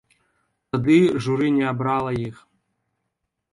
[0.75, 0.95] Тады
[1.27, 2.43] журы не абрала іх.